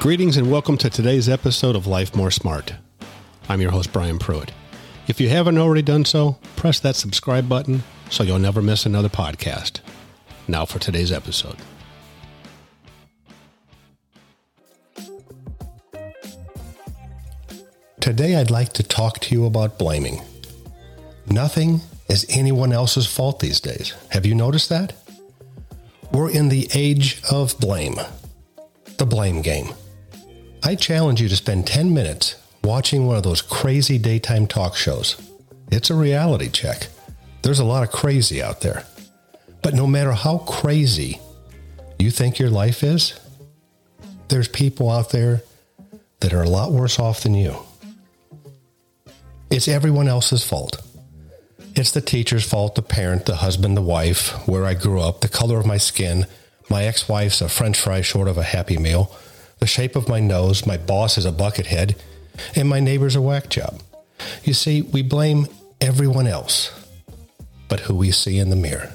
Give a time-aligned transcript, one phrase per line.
[0.00, 2.72] Greetings and welcome to today's episode of Life More Smart.
[3.50, 4.50] I'm your host, Brian Pruitt.
[5.08, 9.10] If you haven't already done so, press that subscribe button so you'll never miss another
[9.10, 9.80] podcast.
[10.48, 11.56] Now for today's episode.
[18.00, 20.22] Today, I'd like to talk to you about blaming.
[21.26, 23.92] Nothing is anyone else's fault these days.
[24.12, 24.94] Have you noticed that?
[26.10, 27.96] We're in the age of blame,
[28.96, 29.68] the blame game.
[30.62, 35.16] I challenge you to spend 10 minutes watching one of those crazy daytime talk shows.
[35.70, 36.88] It's a reality check.
[37.42, 38.84] There's a lot of crazy out there.
[39.62, 41.20] But no matter how crazy
[41.98, 43.18] you think your life is,
[44.28, 45.42] there's people out there
[46.20, 47.56] that are a lot worse off than you.
[49.50, 50.80] It's everyone else's fault.
[51.74, 55.28] It's the teacher's fault, the parent, the husband, the wife, where I grew up, the
[55.28, 56.26] color of my skin,
[56.68, 59.14] my ex wife's a french fry short of a happy meal,
[59.60, 61.96] the shape of my nose, my boss is a buckethead,
[62.56, 63.80] and my neighbor's a whack job.
[64.42, 65.46] You see, we blame
[65.80, 66.72] everyone else,
[67.68, 68.92] but who we see in the mirror.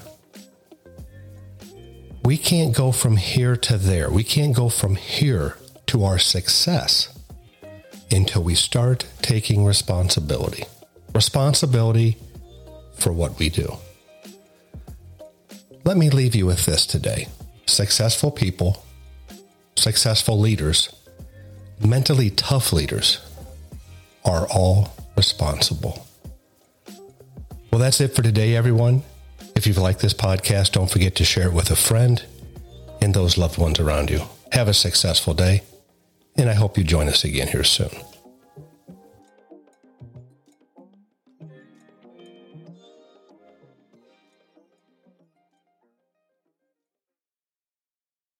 [2.24, 4.10] We can't go from here to there.
[4.10, 5.56] We can't go from here
[5.86, 7.16] to our success
[8.10, 10.64] until we start taking responsibility.
[11.14, 12.16] Responsibility
[12.96, 13.76] for what we do.
[15.84, 17.28] Let me leave you with this today.
[17.66, 18.84] Successful people,
[19.86, 20.92] successful leaders,
[21.80, 23.20] mentally tough leaders
[24.24, 26.04] are all responsible.
[27.70, 29.04] Well, that's it for today, everyone.
[29.54, 32.20] If you've liked this podcast, don't forget to share it with a friend
[33.00, 34.22] and those loved ones around you.
[34.50, 35.62] Have a successful day
[36.36, 37.90] and I hope you join us again here soon.